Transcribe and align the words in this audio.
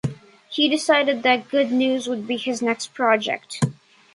He 0.49 0.67
decided 0.67 1.21
that 1.21 1.47
"Good 1.47 1.71
News" 1.71 2.07
would 2.07 2.25
be 2.25 2.35
his 2.37 2.59
next 2.59 2.91
project. 2.95 3.61